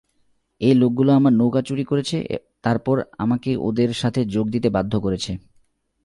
এই 0.61 0.73
লোকগুলো 0.73 1.11
আমার 1.13 1.33
নৌকা 1.33 1.61
চুরি 1.61 1.83
করেছে 1.83 2.17
তারপর 2.61 2.95
আমাকে 3.17 3.57
ওদের 3.57 3.89
সাথে 3.93 4.21
যোগ 4.25 4.45
দিতে 4.49 4.69
বাধ্য 4.69 4.93
করেছে। 4.99 5.31